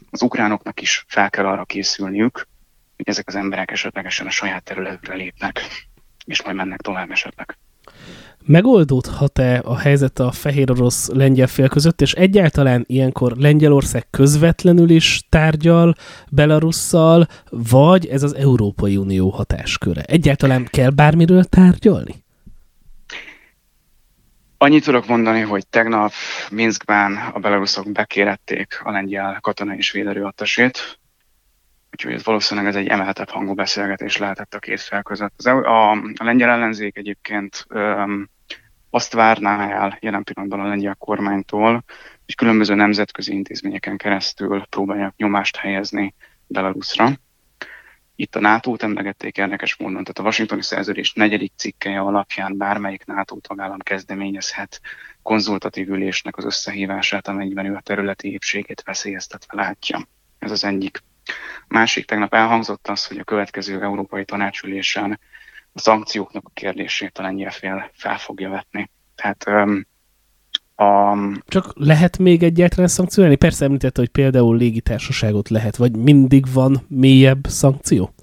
Az 0.09 0.21
ukránoknak 0.21 0.81
is 0.81 1.05
fel 1.07 1.29
kell 1.29 1.45
arra 1.45 1.63
készülniük, 1.63 2.48
hogy 2.95 3.09
ezek 3.09 3.27
az 3.27 3.36
emberek 3.36 3.71
esetlegesen 3.71 4.27
a 4.27 4.29
saját 4.29 4.63
területre 4.63 5.15
lépnek, 5.15 5.62
és 6.25 6.43
majd 6.43 6.55
mennek 6.55 6.81
tovább 6.81 7.12
esetleg. 7.12 7.57
Megoldódhat-e 8.45 9.62
a 9.63 9.77
helyzet 9.77 10.19
a 10.19 10.31
fehér 10.31 10.71
orosz 10.71 11.07
lengyel 11.07 11.48
fél 11.48 11.67
között, 11.67 12.01
és 12.01 12.13
egyáltalán 12.13 12.83
ilyenkor 12.88 13.31
Lengyelország 13.38 14.07
közvetlenül 14.09 14.89
is 14.89 15.24
tárgyal 15.29 15.95
Belarusszal, 16.29 17.27
vagy 17.50 18.07
ez 18.07 18.24
az 18.24 18.36
Európai 18.36 18.98
Unió 18.98 19.29
hatásköre? 19.29 20.01
Egyáltalán 20.01 20.67
kell 20.71 20.89
bármiről 20.89 21.43
tárgyalni? 21.43 22.27
Annyit 24.62 24.84
tudok 24.84 25.08
mondani, 25.08 25.42
hogy 25.42 25.68
tegnap 25.68 26.12
Minskben 26.51 27.16
a 27.34 27.39
belaruszok 27.39 27.92
bekérették 27.92 28.80
a 28.84 28.92
lengyel 28.92 29.38
katonai 29.42 29.78
és 29.78 29.92
védelőattasét, 29.92 31.00
úgyhogy 31.92 32.13
ez 32.13 32.24
valószínűleg 32.24 32.70
ez 32.70 32.75
egy 32.75 32.88
emeltebb 32.88 33.30
hangú 33.30 33.54
beszélgetés 33.54 34.18
lehetett 34.18 34.54
a 34.54 34.60
két 34.60 34.82
fel 34.82 35.04
között. 35.04 35.34
Az, 35.38 35.46
a, 35.46 35.92
a 35.92 36.24
lengyel 36.24 36.50
ellenzék 36.50 36.98
egyébként 36.98 37.66
öm, 37.68 38.30
azt 38.89 39.13
várná 39.13 39.70
el 39.70 39.98
jelen 40.01 40.24
pillanatban 40.24 40.66
a 40.66 40.68
lengyel 40.68 40.96
kormánytól, 40.96 41.84
hogy 42.25 42.36
különböző 42.36 42.75
nemzetközi 42.75 43.34
intézményeken 43.34 43.98
keresztül 43.98 44.66
próbálják 44.70 45.13
nyomást 45.16 45.56
helyezni 45.56 46.16
Belarusra. 46.48 47.12
Itt 48.20 48.36
a 48.36 48.40
NATO-t 48.40 48.84
emlegették 48.84 49.38
érdekes 49.38 49.76
módon, 49.76 50.04
tehát 50.04 50.20
a 50.20 50.24
Washingtoni 50.24 50.62
szerződés 50.62 51.14
negyedik 51.14 51.52
cikkeje 51.56 52.00
alapján 52.00 52.58
bármelyik 52.58 53.06
NATO 53.06 53.38
tagállam 53.40 53.80
kezdeményezhet 53.80 54.82
konzultatív 55.22 55.90
ülésnek 55.90 56.38
az 56.38 56.46
összehívását, 56.46 57.28
amelyben 57.28 57.66
ő 57.66 57.76
a 57.76 57.82
területi 57.82 58.32
épségét 58.32 58.82
veszélyeztetve 58.86 59.62
látja. 59.62 60.08
Ez 60.40 60.52
az 60.52 60.64
egyik. 60.64 61.04
Másik 61.68 62.06
tegnap 62.06 62.34
elhangzott 62.34 62.88
az, 62.88 63.08
hogy 63.08 63.18
a 63.18 63.24
következő 63.24 63.82
európai 63.82 64.26
tanácsülésen 64.26 65.20
a 65.74 65.80
szankcióknak 65.80 66.46
a 66.46 66.52
kérdését 66.54 67.18
a 67.18 67.22
lengyel 67.22 67.52
fél 67.52 67.92
fel 67.94 68.18
fogja 68.18 68.50
vetni. 68.50 68.90
Tehát 69.16 69.48
um, 69.48 69.86
a... 70.79 71.17
Csak 71.48 71.71
lehet 71.75 72.17
még 72.17 72.43
egyáltalán 72.43 72.88
szankcionálni? 72.88 73.36
Persze 73.36 73.65
említette, 73.65 74.00
hogy 74.00 74.09
például 74.09 74.57
légitársaságot 74.57 75.50
lehet, 75.50 75.75
vagy 75.75 75.95
mindig 75.95 76.53
van 76.53 76.86
mélyebb 76.88 77.48
szankció? 77.48 78.13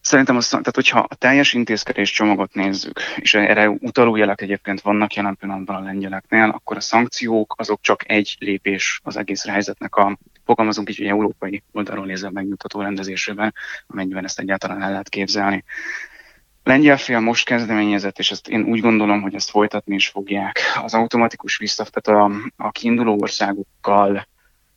Szerintem 0.00 0.36
azt, 0.36 0.50
tehát 0.50 0.74
hogyha 0.74 0.98
a 1.08 1.14
teljes 1.14 1.52
intézkedés 1.52 2.12
csomagot 2.12 2.54
nézzük, 2.54 3.00
és 3.16 3.34
erre 3.34 3.68
utaló 3.68 4.16
jelek 4.16 4.40
egyébként 4.40 4.80
vannak 4.80 5.14
jelen 5.14 5.36
pillanatban 5.36 5.76
a 5.76 5.84
lengyeleknél, 5.84 6.48
akkor 6.48 6.76
a 6.76 6.80
szankciók 6.80 7.54
azok 7.58 7.80
csak 7.80 8.10
egy 8.10 8.36
lépés 8.38 9.00
az 9.04 9.16
egész 9.16 9.46
helyzetnek 9.46 9.94
a, 9.96 10.18
fogalmazunk 10.44 10.90
így, 10.90 10.96
hogy 10.96 11.06
európai 11.06 11.62
oldalról 11.72 12.06
nézve 12.06 12.30
megnyugtató 12.30 12.80
rendezésében, 12.80 13.54
amennyiben 13.86 14.24
ezt 14.24 14.38
egyáltalán 14.38 14.82
el 14.82 14.90
lehet 14.90 15.08
képzelni 15.08 15.64
lengyel 16.62 16.96
fél 16.96 17.20
most 17.20 17.44
kezdeményezett, 17.44 18.18
és 18.18 18.30
ezt 18.30 18.48
én 18.48 18.62
úgy 18.62 18.80
gondolom, 18.80 19.22
hogy 19.22 19.34
ezt 19.34 19.50
folytatni 19.50 19.94
is 19.94 20.08
fogják. 20.08 20.58
Az 20.82 20.94
automatikus 20.94 21.56
vissza, 21.56 21.84
tehát 21.84 22.22
a, 22.22 22.36
a 22.56 22.70
kiinduló 22.70 23.20
országokkal 23.20 24.28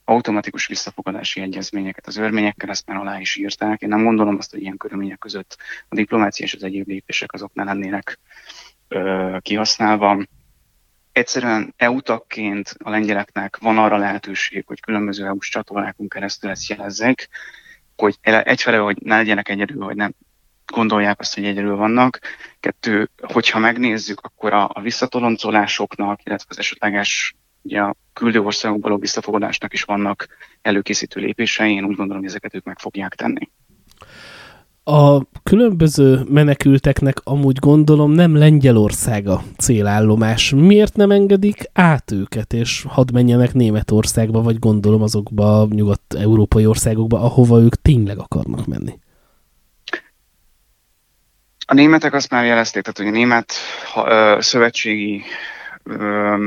automatikus 0.05 0.67
visszafogadási 0.67 1.41
egyezményeket 1.41 2.07
az 2.07 2.17
örményekkel 2.17 2.69
ezt 2.69 2.87
már 2.87 2.97
alá 2.97 3.19
is 3.19 3.35
írták. 3.35 3.81
Én 3.81 3.89
nem 3.89 4.03
gondolom 4.03 4.37
azt, 4.37 4.51
hogy 4.51 4.61
ilyen 4.61 4.77
körülmények 4.77 5.17
között 5.17 5.57
a 5.89 5.95
diplomácia 5.95 6.45
és 6.45 6.53
az 6.53 6.63
egyéb 6.63 6.87
lépések 6.87 7.33
azok 7.33 7.53
ne 7.53 7.63
lennének 7.63 8.19
ö, 8.87 9.37
kihasználva. 9.41 10.25
Egyszerűen 11.11 11.73
EU 11.77 11.97
a 12.77 12.89
lengyeleknek 12.89 13.57
van 13.57 13.77
arra 13.77 13.97
lehetőség, 13.97 14.63
hogy 14.65 14.79
különböző 14.79 15.25
EU-s 15.25 15.49
csatornákon 15.49 16.07
keresztül 16.07 16.49
ezt 16.49 16.69
jelezzek, 16.69 17.29
hogy 17.95 18.17
egyfelől, 18.21 18.83
hogy 18.83 18.97
ne 19.01 19.15
legyenek 19.15 19.49
egyedül, 19.49 19.83
hogy 19.83 19.95
nem 19.95 20.13
gondolják 20.73 21.19
azt, 21.19 21.35
hogy 21.35 21.45
egyedül 21.45 21.75
vannak. 21.75 22.19
Kettő, 22.59 23.09
hogyha 23.21 23.59
megnézzük, 23.59 24.19
akkor 24.19 24.53
a, 24.53 24.69
a 24.73 24.81
visszatoloncolásoknak, 24.81 26.19
illetve 26.23 26.47
az 26.49 26.59
esetleges 26.59 27.35
ugye 27.61 27.81
a 27.81 27.95
küldő 28.13 28.39
országokból 28.39 28.97
visszafogadásnak 28.97 29.73
is 29.73 29.83
vannak 29.83 30.27
előkészítő 30.61 31.21
lépései, 31.21 31.73
én 31.73 31.83
úgy 31.83 31.95
gondolom, 31.95 32.21
hogy 32.21 32.29
ezeket 32.29 32.55
ők 32.55 32.63
meg 32.63 32.79
fogják 32.79 33.15
tenni. 33.15 33.49
A 34.85 35.21
különböző 35.43 36.21
menekülteknek 36.29 37.17
amúgy 37.23 37.57
gondolom 37.59 38.11
nem 38.11 38.35
Lengyelország 38.35 39.27
a 39.27 39.43
célállomás. 39.57 40.53
Miért 40.55 40.95
nem 40.95 41.11
engedik 41.11 41.69
át 41.73 42.11
őket, 42.11 42.53
és 42.53 42.85
hadd 42.89 43.13
menjenek 43.13 43.53
Németországba, 43.53 44.41
vagy 44.41 44.59
gondolom 44.59 45.01
azokba 45.01 45.61
a 45.61 45.67
nyugat-európai 45.69 46.65
országokba, 46.65 47.21
ahova 47.21 47.59
ők 47.59 47.75
tényleg 47.75 48.17
akarnak 48.17 48.65
menni? 48.65 48.99
A 51.65 51.73
németek 51.73 52.13
azt 52.13 52.29
már 52.29 52.45
jelezték, 52.45 52.83
tehát 52.83 52.97
hogy 52.97 53.07
a 53.07 53.19
német 53.19 53.53
ha, 53.93 54.41
szövetségi 54.41 55.23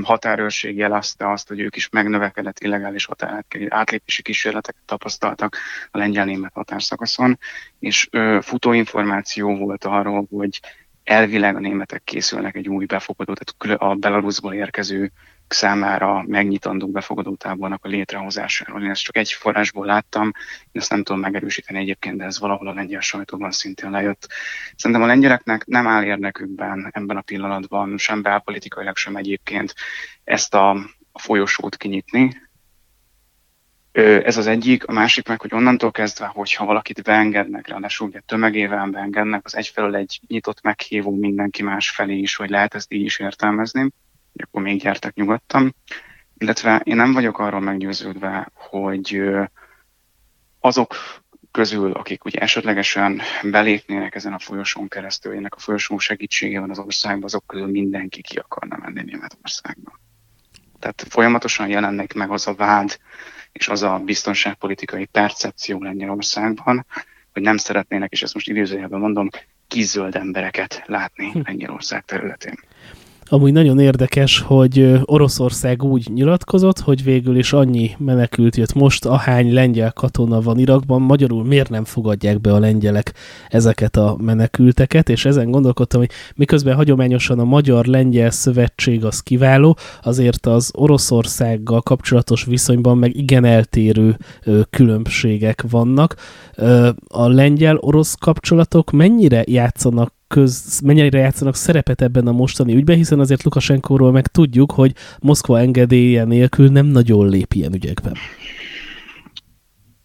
határőrség 0.02 0.76
jelezte 0.76 1.30
azt, 1.30 1.48
hogy 1.48 1.60
ők 1.60 1.76
is 1.76 1.88
megnövekedett 1.88 2.58
illegális 2.58 3.04
határát, 3.04 3.46
átlépési 3.68 4.22
kísérleteket 4.22 4.82
tapasztaltak 4.84 5.56
a 5.90 5.98
lengyel-német 5.98 6.52
határszakaszon, 6.54 7.38
és 7.78 8.08
futó 8.40 8.72
információ 8.72 9.56
volt 9.56 9.84
arról, 9.84 10.26
hogy 10.30 10.60
elvileg 11.04 11.56
a 11.56 11.60
németek 11.60 12.04
készülnek 12.04 12.56
egy 12.56 12.68
új 12.68 12.84
befogadó, 12.84 13.34
tehát 13.34 13.82
a 13.82 13.94
Belarusból 13.94 14.54
érkező 14.54 15.12
számára 15.48 16.24
megnyitandó 16.26 16.88
befogadótábornak 16.88 17.84
a 17.84 17.88
létrehozásáról. 17.88 18.82
Én 18.82 18.90
ezt 18.90 19.02
csak 19.02 19.16
egy 19.16 19.32
forrásból 19.32 19.86
láttam, 19.86 20.32
én 20.72 20.80
ezt 20.80 20.90
nem 20.90 21.02
tudom 21.02 21.20
megerősíteni 21.20 21.78
egyébként, 21.78 22.16
de 22.16 22.24
ez 22.24 22.38
valahol 22.38 22.68
a 22.68 22.72
lengyel 22.72 23.00
sajtóban 23.00 23.50
szintén 23.50 23.90
lejött. 23.90 24.28
Szerintem 24.76 25.04
a 25.04 25.08
lengyeleknek 25.08 25.64
nem 25.66 25.86
áll 25.86 26.04
érdekükben 26.04 26.90
ebben 26.92 27.16
a 27.16 27.20
pillanatban, 27.20 27.98
sem 27.98 28.22
belpolitikailag, 28.22 28.96
sem 28.96 29.16
egyébként 29.16 29.74
ezt 30.24 30.54
a, 30.54 30.70
a 31.12 31.18
folyosót 31.18 31.76
kinyitni, 31.76 32.44
ez 34.02 34.36
az 34.36 34.46
egyik, 34.46 34.86
a 34.86 34.92
másik 34.92 35.28
meg, 35.28 35.40
hogy 35.40 35.54
onnantól 35.54 35.90
kezdve, 35.90 36.26
hogyha 36.26 36.64
valakit 36.64 37.02
beengednek, 37.02 37.68
ráadásul 37.68 38.08
ugye 38.08 38.20
tömegével 38.20 38.86
beengednek, 38.86 39.44
az 39.44 39.56
egyfelől 39.56 39.96
egy 39.96 40.20
nyitott 40.26 40.62
meghívó 40.62 41.10
mindenki 41.10 41.62
más 41.62 41.90
felé 41.90 42.16
is, 42.16 42.36
hogy 42.36 42.50
lehet 42.50 42.74
ezt 42.74 42.92
így 42.92 43.04
is 43.04 43.18
értelmezni, 43.18 43.90
hogy 44.36 44.46
akkor 44.48 44.62
még 44.62 44.80
gyertek 44.80 45.14
nyugodtan. 45.14 45.74
Illetve 46.38 46.80
én 46.84 46.96
nem 46.96 47.12
vagyok 47.12 47.38
arról 47.38 47.60
meggyőződve, 47.60 48.50
hogy 48.54 49.22
azok 50.60 50.94
közül, 51.50 51.92
akik 51.92 52.24
ugye 52.24 52.40
esetlegesen 52.40 53.20
belépnének 53.42 54.14
ezen 54.14 54.32
a 54.32 54.38
folyosón 54.38 54.88
keresztül, 54.88 55.36
ennek 55.36 55.54
a 55.54 55.58
folyosó 55.58 55.98
segítségével 55.98 56.70
az 56.70 56.78
országban, 56.78 57.24
azok 57.24 57.46
közül 57.46 57.66
mindenki 57.66 58.22
ki 58.22 58.36
akarna 58.36 58.76
menni 58.76 59.02
Németországba. 59.02 59.98
Tehát 60.78 61.06
folyamatosan 61.08 61.68
jelennek 61.68 62.14
meg 62.14 62.30
az 62.30 62.46
a 62.46 62.54
vád, 62.54 62.98
és 63.52 63.68
az 63.68 63.82
a 63.82 63.98
biztonságpolitikai 64.04 65.04
percepció 65.04 65.82
Lengyelországban, 65.82 66.86
hogy 67.32 67.42
nem 67.42 67.56
szeretnének, 67.56 68.12
és 68.12 68.22
ezt 68.22 68.34
most 68.34 68.48
időzőjelben 68.48 69.00
mondom, 69.00 69.28
kizöld 69.68 70.14
embereket 70.16 70.82
látni 70.86 71.30
hm. 71.30 71.40
Lengyelország 71.44 72.04
területén. 72.04 72.58
Amúgy 73.28 73.52
nagyon 73.52 73.78
érdekes, 73.78 74.40
hogy 74.40 75.00
Oroszország 75.04 75.82
úgy 75.82 76.08
nyilatkozott, 76.14 76.78
hogy 76.78 77.04
végül 77.04 77.36
is 77.36 77.52
annyi 77.52 77.90
menekült 77.98 78.56
jött 78.56 78.74
most, 78.74 79.04
ahány 79.04 79.52
lengyel 79.52 79.92
katona 79.92 80.40
van 80.40 80.58
Irakban, 80.58 81.02
magyarul 81.02 81.44
miért 81.44 81.70
nem 81.70 81.84
fogadják 81.84 82.40
be 82.40 82.52
a 82.52 82.58
lengyelek 82.58 83.14
ezeket 83.48 83.96
a 83.96 84.16
menekülteket, 84.20 85.08
és 85.08 85.24
ezen 85.24 85.50
gondolkodtam, 85.50 86.00
hogy 86.00 86.10
miközben 86.34 86.74
hagyományosan 86.74 87.38
a 87.38 87.44
Magyar-Lengyel 87.44 88.30
Szövetség 88.30 89.04
az 89.04 89.20
kiváló, 89.20 89.76
azért 90.02 90.46
az 90.46 90.70
Oroszországgal 90.74 91.80
kapcsolatos 91.80 92.44
viszonyban 92.44 92.98
meg 92.98 93.16
igen 93.16 93.44
eltérő 93.44 94.16
különbségek 94.70 95.64
vannak. 95.70 96.16
A 97.08 97.28
lengyel-orosz 97.28 98.14
kapcsolatok 98.14 98.90
mennyire 98.90 99.44
játszanak 99.46 100.14
köz, 100.28 100.80
mennyire 100.80 101.18
játszanak 101.18 101.54
szerepet 101.54 102.02
ebben 102.02 102.26
a 102.26 102.32
mostani 102.32 102.74
ügyben, 102.74 102.96
hiszen 102.96 103.20
azért 103.20 103.42
Lukasenkóról 103.42 104.12
meg 104.12 104.26
tudjuk, 104.26 104.72
hogy 104.72 104.92
Moszkva 105.18 105.58
engedélye 105.58 106.24
nélkül 106.24 106.68
nem 106.68 106.86
nagyon 106.86 107.28
lép 107.28 107.52
ilyen 107.52 107.74
ügyekben. 107.74 108.16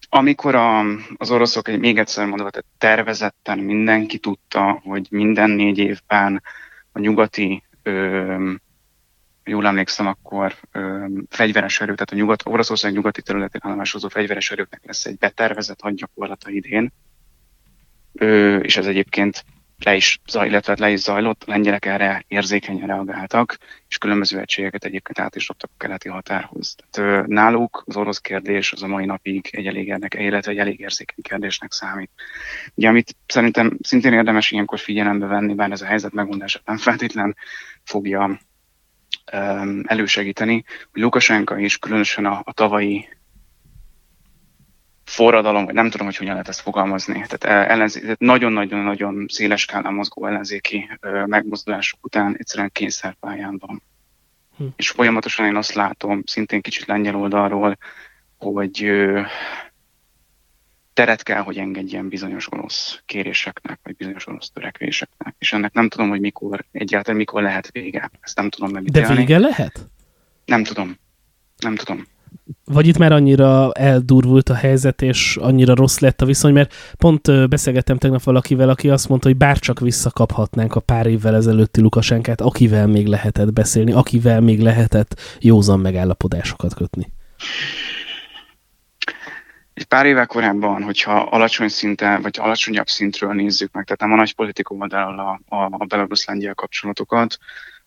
Amikor 0.08 0.54
a, 0.54 0.80
az 1.16 1.30
oroszok, 1.30 1.76
még 1.78 1.98
egyszer 1.98 2.26
mondom, 2.26 2.48
tehát 2.48 2.66
tervezetten 2.78 3.58
mindenki 3.58 4.18
tudta, 4.18 4.80
hogy 4.84 5.06
minden 5.10 5.50
négy 5.50 5.78
évben 5.78 6.42
a 6.92 6.98
nyugati 6.98 7.62
ö, 7.82 8.50
jól 9.44 9.66
emlékszem, 9.66 10.06
akkor 10.06 10.54
ö, 10.72 11.06
fegyveres 11.28 11.80
erő, 11.80 11.92
tehát 11.92 12.10
a 12.10 12.14
nyugat, 12.14 12.42
Oroszország 12.46 12.92
nyugati 12.92 13.22
területén 13.22 13.60
állomásozó 13.64 14.08
fegyveres 14.08 14.50
erőknek 14.50 14.80
lesz 14.84 15.04
egy 15.04 15.18
betervezett 15.18 15.80
hadgyakorlata 15.80 16.50
idén, 16.50 16.92
ö, 18.12 18.56
és 18.56 18.76
ez 18.76 18.86
egyébként 18.86 19.44
le 19.84 19.96
is, 19.96 20.20
zaj, 20.26 20.48
illetve 20.48 20.74
le 20.78 20.90
is 20.90 21.00
zajlott, 21.00 21.42
a 21.46 21.50
lengyelek 21.50 21.84
erre 21.84 22.24
érzékenyen 22.28 22.86
reagáltak, 22.86 23.58
és 23.88 23.98
különböző 23.98 24.38
egységeket 24.38 24.84
egyébként 24.84 25.18
át 25.18 25.36
is 25.36 25.46
dobtak 25.46 25.70
a 25.72 25.78
keleti 25.78 26.08
határhoz. 26.08 26.76
Tehát, 26.90 27.26
náluk 27.26 27.82
az 27.86 27.96
orosz 27.96 28.18
kérdés 28.18 28.72
az 28.72 28.82
a 28.82 28.86
mai 28.86 29.04
napig 29.04 29.48
egy 29.50 29.66
elég 29.66 29.86
érdeke, 29.86 30.20
illetve 30.20 30.50
egy 30.50 30.58
elég 30.58 30.80
érzékeny 30.80 31.22
kérdésnek 31.22 31.72
számít. 31.72 32.10
Ugye, 32.74 32.88
amit 32.88 33.16
szerintem 33.26 33.78
szintén 33.82 34.12
érdemes 34.12 34.50
ilyenkor 34.50 34.78
figyelembe 34.78 35.26
venni, 35.26 35.54
bár 35.54 35.70
ez 35.70 35.82
a 35.82 35.86
helyzet 35.86 36.12
megoldását 36.12 36.66
nem 36.66 36.76
feltétlen 36.76 37.36
fogja 37.84 38.40
um, 39.32 39.82
elősegíteni, 39.86 40.64
hogy 40.92 41.02
Lukasenka 41.02 41.58
is 41.58 41.78
különösen 41.78 42.24
a, 42.26 42.40
a 42.44 42.52
tavalyi 42.52 43.08
forradalom, 45.12 45.64
vagy 45.64 45.74
nem 45.74 45.90
tudom, 45.90 46.06
hogy 46.06 46.16
hogyan 46.16 46.32
lehet 46.32 46.48
ezt 46.48 46.60
fogalmazni. 46.60 47.24
Tehát, 47.28 47.68
ellenzé- 47.68 48.18
nagyon-nagyon-nagyon 48.18 49.26
széles 49.28 49.60
skálán 49.60 49.94
mozgó 49.94 50.26
ellenzéki 50.26 50.90
megmozdulások 51.26 52.04
után 52.04 52.36
egyszerűen 52.38 52.70
kényszerpályán 52.72 53.56
van. 53.58 53.82
Hm. 54.56 54.64
És 54.76 54.90
folyamatosan 54.90 55.46
én 55.46 55.56
azt 55.56 55.72
látom, 55.72 56.22
szintén 56.26 56.60
kicsit 56.60 56.86
lengyel 56.86 57.16
oldalról, 57.16 57.78
hogy 58.38 58.90
teret 60.92 61.22
kell, 61.22 61.40
hogy 61.40 61.58
engedjen 61.58 62.08
bizonyos 62.08 62.52
orosz 62.52 63.00
kéréseknek, 63.06 63.78
vagy 63.82 63.96
bizonyos 63.96 64.26
orosz 64.26 64.50
törekvéseknek. 64.50 65.34
És 65.38 65.52
ennek 65.52 65.72
nem 65.72 65.88
tudom, 65.88 66.08
hogy 66.08 66.20
mikor, 66.20 66.64
egyáltalán 66.72 67.16
mikor 67.16 67.42
lehet 67.42 67.70
vége. 67.70 68.10
Ezt 68.20 68.36
nem 68.36 68.50
tudom 68.50 68.70
megítélni. 68.70 69.08
De 69.08 69.14
vége 69.14 69.38
lehet? 69.38 69.88
Nem 70.44 70.64
tudom. 70.64 70.98
Nem 71.58 71.74
tudom. 71.74 72.06
Vagy 72.64 72.86
itt 72.86 72.98
már 72.98 73.12
annyira 73.12 73.72
eldurvult 73.72 74.48
a 74.48 74.54
helyzet, 74.54 75.02
és 75.02 75.36
annyira 75.36 75.74
rossz 75.74 75.98
lett 75.98 76.20
a 76.20 76.26
viszony, 76.26 76.52
mert 76.52 76.74
pont 76.98 77.48
beszélgettem 77.48 77.98
tegnap 77.98 78.22
valakivel, 78.22 78.68
aki 78.68 78.88
azt 78.88 79.08
mondta, 79.08 79.28
hogy 79.28 79.36
bárcsak 79.36 79.80
visszakaphatnánk 79.80 80.74
a 80.74 80.80
pár 80.80 81.06
évvel 81.06 81.34
ezelőtti 81.34 81.80
Lukasenkát, 81.80 82.40
akivel 82.40 82.86
még 82.86 83.06
lehetett 83.06 83.52
beszélni, 83.52 83.92
akivel 83.92 84.40
még 84.40 84.60
lehetett 84.60 85.20
józan 85.40 85.80
megállapodásokat 85.80 86.74
kötni. 86.74 87.12
Egy 89.74 89.84
pár 89.84 90.06
évvel 90.06 90.26
korábban, 90.26 90.82
hogyha 90.82 91.12
alacsony 91.12 91.68
szinten, 91.68 92.22
vagy 92.22 92.38
alacsonyabb 92.40 92.86
szintről 92.86 93.32
nézzük 93.32 93.72
meg, 93.72 93.84
tehát 93.84 94.00
nem 94.00 94.12
a 94.12 94.16
nagy 94.16 94.34
politikai 94.34 94.78
oldalon 94.78 95.18
a, 95.18 95.40
a, 95.48 95.68
a 95.70 95.84
belarusz-lengyel 95.84 96.54
kapcsolatokat, 96.54 97.38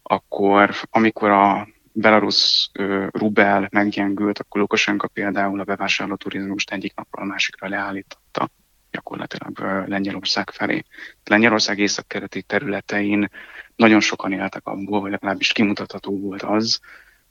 akkor 0.03 0.69
amikor 0.89 1.29
a 1.29 1.67
belarusz 1.97 2.69
rubel 3.11 3.67
meggyengült, 3.71 4.39
akkor 4.39 4.61
Lukasenka 4.61 5.07
például 5.07 5.59
a 5.59 5.63
bevásárló 5.63 6.15
turizmust 6.15 6.71
egyik 6.71 6.95
napról 6.95 7.23
a 7.23 7.27
másikra 7.27 7.67
leállította 7.67 8.49
gyakorlatilag 8.91 9.59
Lengyelország 9.87 10.49
felé. 10.49 10.83
Lengyelország 11.23 11.79
északkeleti 11.79 12.41
területein 12.41 13.29
nagyon 13.75 13.99
sokan 13.99 14.31
éltek 14.31 14.67
abból, 14.67 15.01
vagy 15.01 15.11
legalábbis 15.11 15.51
kimutatható 15.51 16.19
volt 16.19 16.41
az, 16.41 16.79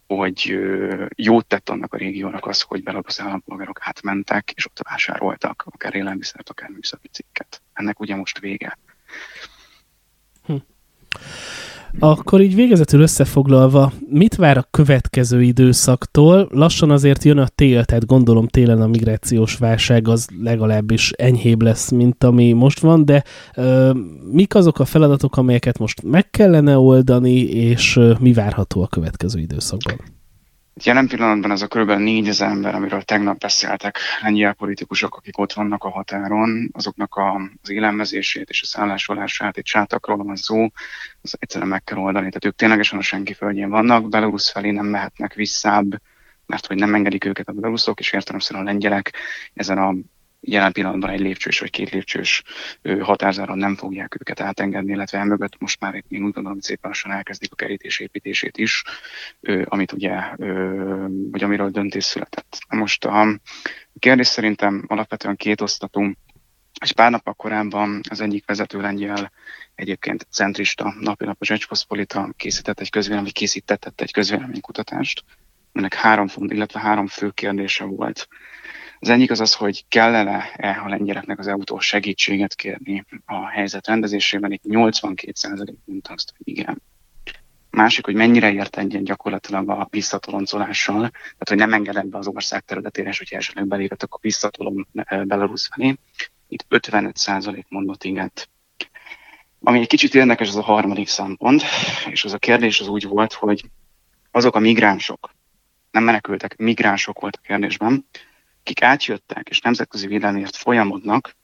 hogy 0.07 0.59
jót 1.15 1.47
tett 1.47 1.69
annak 1.69 1.95
a 1.95 1.97
régiónak 1.97 2.47
az, 2.47 2.61
hogy 2.61 2.83
belarusz 2.83 3.21
állampolgárok 3.21 3.79
átmentek, 3.83 4.51
és 4.51 4.67
ott 4.67 4.81
vásároltak 4.83 5.65
akár 5.67 5.95
élelmiszert, 5.95 6.49
akár 6.49 6.71
műszaki 6.71 7.09
cikket. 7.09 7.63
Ennek 7.73 8.01
ugye 8.01 8.15
most 8.17 8.39
vége. 8.39 8.79
Hm. 10.47 10.57
Akkor 11.99 12.41
így 12.41 12.55
végezetül 12.55 13.01
összefoglalva, 13.01 13.93
mit 14.09 14.35
vár 14.35 14.57
a 14.57 14.67
következő 14.71 15.43
időszaktól? 15.43 16.49
Lassan 16.51 16.91
azért 16.91 17.25
jön 17.25 17.39
a 17.39 17.49
tél, 17.49 17.85
tehát 17.85 18.07
gondolom 18.07 18.47
télen 18.47 18.81
a 18.81 18.87
migrációs 18.87 19.57
válság 19.57 20.09
az 20.09 20.27
legalábbis 20.43 21.11
enyhébb 21.11 21.63
lesz, 21.63 21.91
mint 21.91 22.25
ami 22.25 22.53
most 22.53 22.81
van, 22.81 23.05
de 23.05 23.25
ö, 23.57 23.93
mik 24.33 24.55
azok 24.55 24.79
a 24.79 24.85
feladatok, 24.85 25.37
amelyeket 25.37 25.79
most 25.79 26.03
meg 26.03 26.31
kellene 26.31 26.79
oldani, 26.79 27.41
és 27.43 27.97
ö, 27.97 28.15
mi 28.21 28.33
várható 28.33 28.83
a 28.83 28.87
következő 28.87 29.41
időszakban? 29.41 30.14
Jelen 30.83 31.09
pillanatban 31.09 31.51
ez 31.51 31.63
a 31.63 31.67
kb. 31.67 31.91
4000 31.91 32.51
ember, 32.51 32.75
amiről 32.75 33.03
tegnap 33.03 33.39
beszéltek 33.39 33.99
lengyel 34.23 34.53
politikusok, 34.53 35.17
akik 35.17 35.39
ott 35.39 35.53
vannak 35.53 35.85
a 35.85 35.91
határon, 35.91 36.71
azoknak 36.73 37.15
a, 37.15 37.51
az 37.63 37.71
élelmezését 37.71 38.49
és 38.51 38.63
a 38.63 38.67
szállásolását, 38.67 39.57
itt 39.57 39.67
sátakról 39.67 40.17
van 40.17 40.37
szó, 40.37 40.69
az 41.23 41.37
egyszerűen 41.39 41.71
meg 41.71 41.85
kell 41.85 41.99
oldani. 41.99 42.27
Tehát 42.27 42.45
ők 42.45 42.55
ténylegesen 42.55 42.99
a 42.99 43.03
senki 43.03 43.35
földjén 43.35 43.71
vannak, 43.71 44.09
Belarus 44.09 44.51
felé 44.51 44.71
nem 44.71 44.87
mehetnek 44.87 45.35
visszább, 45.35 46.01
mert 46.47 46.67
hogy 46.67 46.77
nem 46.77 46.95
engedik 46.95 47.25
őket 47.25 47.49
a 47.49 47.53
belaruszok, 47.53 48.01
és 48.01 48.13
értelemszerűen 48.13 48.67
a 48.67 48.69
lengyelek 48.71 49.13
ezen 49.55 49.79
a 49.79 49.95
jelen 50.47 50.73
pillanatban 50.73 51.11
egy 51.11 51.21
lépcsős 51.21 51.59
vagy 51.59 51.71
két 51.71 51.91
lépcsős 51.91 52.43
határzáron 53.01 53.59
nem 53.59 53.77
fogják 53.77 54.15
őket 54.21 54.41
átengedni, 54.41 54.93
illetve 54.93 55.19
emögött 55.19 55.59
most 55.59 55.81
már 55.81 55.95
én 55.95 56.03
úgy 56.09 56.21
gondolom, 56.21 56.53
hogy 56.53 56.63
szépen 56.63 56.91
lassan 56.91 57.13
elkezdik 57.13 57.53
a 57.53 57.57
kerítés 57.57 57.99
építését 57.99 58.57
is, 58.57 58.83
amit 59.65 59.93
ugye, 59.93 60.21
vagy 61.31 61.43
amiről 61.43 61.71
döntés 61.71 62.05
született. 62.05 62.59
Most 62.69 63.05
a 63.05 63.41
kérdés 63.99 64.27
szerintem 64.27 64.85
alapvetően 64.87 65.37
két 65.37 65.61
osztatú. 65.61 66.13
És 66.81 66.93
pár 66.93 67.11
nap 67.11 67.37
korábban 67.37 68.01
az 68.11 68.21
egyik 68.21 68.47
vezető 68.47 68.81
lengyel, 68.81 69.33
egyébként 69.75 70.27
centrista 70.31 70.95
napilapos 71.01 71.49
Zsecsposzpolita 71.49 72.33
készített 72.37 72.81
egy 72.81 72.91
közvélemény, 72.91 73.33
készítetett 73.33 74.01
egy 74.01 74.13
közvéleménykutatást, 74.13 75.25
ennek 75.73 75.95
három 75.95 76.29
font, 76.29 76.53
illetve 76.53 76.81
három 76.81 77.07
fő 77.07 77.31
kérdése 77.31 77.85
volt. 77.85 78.29
Az 79.05 79.11
egyik 79.11 79.31
az 79.31 79.41
az, 79.41 79.55
hogy 79.55 79.85
kellene-e 79.89 80.81
a 80.85 80.89
lengyeleknek 80.89 81.39
az 81.39 81.47
EU-tól 81.47 81.81
segítséget 81.81 82.55
kérni 82.55 83.05
a 83.25 83.49
helyzet 83.49 83.87
rendezésében. 83.87 84.53
Itt 84.53 84.63
82% 84.69 85.75
mondta 85.85 86.13
azt, 86.13 86.33
hogy 86.37 86.49
igen. 86.49 86.83
Másik, 87.71 88.05
hogy 88.05 88.15
mennyire 88.15 88.53
ért 88.53 88.77
egyen 88.77 89.05
gyakorlatilag 89.05 89.69
a 89.71 89.89
visszatoloncolással, 89.91 91.01
tehát 91.11 91.49
hogy 91.49 91.57
nem 91.57 91.73
engedett 91.73 92.07
be 92.07 92.19
az 92.19 92.27
ország 92.27 92.65
területére, 92.65 93.09
és 93.09 93.19
hogyha 93.19 93.37
esetleg 93.37 93.67
belépett, 93.67 94.03
akkor 94.03 94.21
visszatolom 94.23 94.87
eh, 94.95 95.25
Belarus 95.25 95.69
felé. 95.75 95.97
Itt 96.49 96.67
55% 96.71 97.65
mondott 97.69 98.05
igent. 98.05 98.49
Ami 99.61 99.79
egy 99.79 99.87
kicsit 99.87 100.15
érdekes, 100.15 100.49
az 100.49 100.57
a 100.57 100.63
harmadik 100.63 101.09
szempont, 101.09 101.63
és 102.11 102.25
az 102.25 102.33
a 102.33 102.39
kérdés 102.39 102.81
az 102.81 102.89
úgy 102.89 103.07
volt, 103.07 103.33
hogy 103.33 103.65
azok 104.31 104.55
a 104.55 104.59
migránsok, 104.59 105.31
nem 105.91 106.05
menekültek, 106.05 106.57
migránsok 106.57 107.21
volt 107.21 107.37
a 107.37 107.47
kérdésben, 107.47 108.07
akik 108.65 108.83
átjöttek 108.83 109.49
és 109.49 109.61
nemzetközi 109.61 110.07
védelemért 110.07 110.57
folyamodnak, 110.57 111.37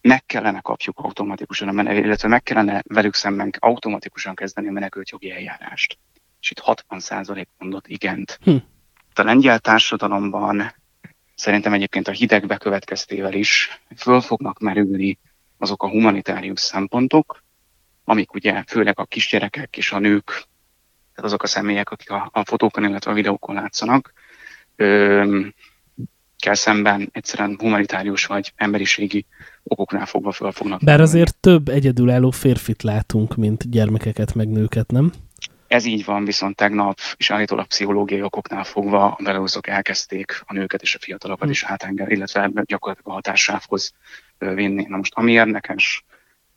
meg 0.00 0.26
kellene 0.26 0.60
kapjuk 0.60 0.98
automatikusan 0.98 1.68
a 1.68 1.72
menekült, 1.72 2.04
illetve 2.04 2.28
meg 2.28 2.42
kellene 2.42 2.82
velük 2.86 3.14
szemben 3.14 3.52
automatikusan 3.58 4.34
kezdeni 4.34 4.68
a 4.68 4.72
menekült 4.72 5.10
jogi 5.10 5.30
eljárást. 5.30 5.98
És 6.40 6.50
itt 6.50 6.62
60% 6.64 7.46
mondott 7.58 7.86
igent. 7.86 8.38
Hm. 8.42 8.56
A 9.14 9.22
lengyel 9.22 9.58
társadalomban 9.58 10.74
szerintem 11.34 11.72
egyébként 11.72 12.08
a 12.08 12.12
hideg 12.12 12.46
bekövetkeztével 12.46 13.32
is 13.32 13.80
föl 13.96 14.20
fognak 14.20 14.58
merülni 14.58 15.18
azok 15.58 15.82
a 15.82 15.88
humanitárius 15.88 16.60
szempontok, 16.60 17.42
amik 18.04 18.34
ugye 18.34 18.64
főleg 18.66 18.98
a 18.98 19.04
kisgyerekek 19.04 19.76
és 19.76 19.92
a 19.92 19.98
nők, 19.98 20.24
tehát 21.14 21.30
azok 21.30 21.42
a 21.42 21.46
személyek, 21.46 21.90
akik 21.90 22.10
a, 22.10 22.28
a 22.32 22.44
fotókon, 22.44 22.84
illetve 22.84 23.10
a 23.10 23.14
videókon 23.14 23.54
látszanak, 23.54 24.12
kell 26.42 26.54
szemben 26.54 27.08
egyszerűen 27.12 27.56
humanitárius 27.58 28.26
vagy 28.26 28.52
emberiségi 28.56 29.26
okoknál 29.62 30.06
fogva 30.06 30.32
fel 30.32 30.52
fognak. 30.52 30.84
Bár 30.84 31.00
azért 31.00 31.36
több 31.36 31.68
egyedülálló 31.68 32.30
férfit 32.30 32.82
látunk, 32.82 33.36
mint 33.36 33.70
gyermekeket 33.70 34.34
meg 34.34 34.48
nőket, 34.48 34.90
nem? 34.90 35.12
Ez 35.66 35.84
így 35.84 36.04
van, 36.04 36.24
viszont 36.24 36.56
tegnap 36.56 36.98
is 37.16 37.30
állítólag 37.30 37.66
pszichológiai 37.66 38.22
okoknál 38.22 38.64
fogva 38.64 39.04
a 39.04 39.18
belaruszok 39.22 39.66
elkezdték 39.66 40.42
a 40.46 40.52
nőket 40.52 40.82
és 40.82 40.94
a 40.94 40.98
fiatalokat 40.98 41.50
is 41.50 41.64
átengedni, 41.64 42.14
illetve 42.14 42.50
gyakorlatilag 42.64 43.10
a 43.10 43.12
hatássávhoz 43.12 43.92
vinni. 44.38 44.86
Na 44.88 44.96
most 44.96 45.14
ami 45.14 45.32
érdekes, 45.32 46.04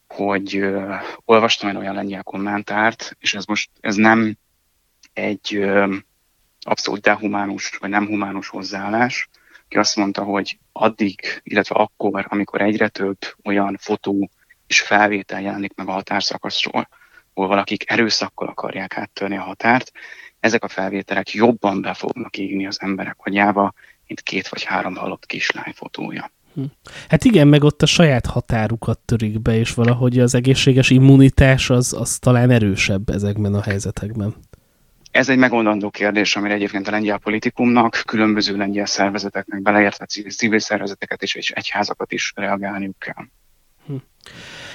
hogy 0.07 0.57
uh, 0.57 0.93
olvastam 1.25 1.69
egy 1.69 1.75
olyan 1.75 1.95
lengyel 1.95 2.23
kommentárt, 2.23 3.15
és 3.19 3.33
ez 3.33 3.45
most 3.45 3.69
ez 3.79 3.95
nem 3.95 4.37
egy 5.13 5.57
uh, 5.57 5.93
abszolút 6.59 7.01
dehumánus 7.01 7.77
vagy 7.79 7.89
nem 7.89 8.07
humánus 8.07 8.47
hozzáállás, 8.47 9.29
aki 9.75 9.83
azt 9.87 9.95
mondta, 9.95 10.23
hogy 10.23 10.57
addig, 10.71 11.41
illetve 11.43 11.75
akkor, 11.75 12.25
amikor 12.29 12.61
egyre 12.61 12.87
több 12.87 13.17
olyan 13.43 13.77
fotó 13.79 14.29
és 14.67 14.81
felvétel 14.81 15.41
jelenik 15.41 15.75
meg 15.75 15.87
a 15.87 15.91
határszakaszról, 15.91 16.87
hol 17.33 17.47
valakik 17.47 17.91
erőszakkal 17.91 18.47
akarják 18.47 18.97
áttörni 18.97 19.37
a 19.37 19.41
határt, 19.41 19.91
ezek 20.39 20.63
a 20.63 20.67
felvételek 20.67 21.31
jobban 21.31 21.81
be 21.81 21.93
fognak 21.93 22.37
égni 22.37 22.67
az 22.67 22.81
emberek 22.81 23.15
agyába, 23.17 23.73
mint 24.07 24.21
két 24.21 24.47
vagy 24.47 24.63
három 24.63 24.95
halott 24.95 25.25
kislány 25.25 25.73
fotója. 25.73 26.31
Hm. 26.53 26.63
Hát 27.09 27.23
igen, 27.23 27.47
meg 27.47 27.63
ott 27.63 27.81
a 27.81 27.85
saját 27.85 28.25
határukat 28.25 28.99
törik 28.99 29.41
be, 29.41 29.57
és 29.57 29.73
valahogy 29.73 30.19
az 30.19 30.35
egészséges 30.35 30.89
immunitás 30.89 31.69
az, 31.69 31.93
az 31.93 32.19
talán 32.19 32.49
erősebb 32.49 33.09
ezekben 33.09 33.53
a 33.53 33.61
helyzetekben. 33.61 34.35
Ez 35.15 35.29
egy 35.29 35.37
megoldandó 35.37 35.89
kérdés, 35.89 36.35
amire 36.35 36.53
egyébként 36.53 36.87
a 36.87 36.91
lengyel 36.91 37.17
politikumnak, 37.17 38.01
különböző 38.05 38.57
lengyel 38.57 38.85
szervezeteknek, 38.85 39.61
beleértve 39.61 40.05
civil 40.05 40.59
szervezeteket 40.59 41.23
és 41.23 41.51
egyházakat 41.51 42.11
is 42.11 42.33
reagálniuk 42.35 42.99
kell. 42.99 43.25
Hm. 43.85 43.95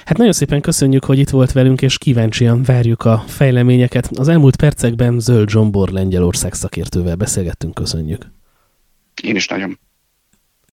Hát 0.05 0.17
nagyon 0.17 0.33
szépen 0.33 0.61
köszönjük, 0.61 1.05
hogy 1.05 1.19
itt 1.19 1.29
volt 1.29 1.51
velünk, 1.51 1.81
és 1.81 1.97
kíváncsian 1.97 2.63
várjuk 2.63 3.05
a 3.05 3.23
fejleményeket. 3.27 4.09
Az 4.13 4.27
elmúlt 4.27 4.55
percekben 4.55 5.19
Zöld 5.19 5.49
Zsombor 5.49 5.89
Lengyelország 5.89 6.53
szakértővel 6.53 7.15
beszélgettünk, 7.15 7.73
köszönjük. 7.73 8.25
Én 9.23 9.35
is 9.35 9.47
nagyon. 9.47 9.79